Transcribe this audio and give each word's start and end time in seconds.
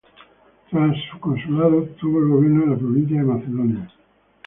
Tras 0.71 0.95
su 1.11 1.19
consulado, 1.19 1.77
obtuvo 1.77 2.17
el 2.21 2.29
gobierno 2.29 2.61
de 2.63 2.71
la 2.71 2.75
provincia 2.79 3.17
de 3.19 3.23
Macedonia. 3.23 3.87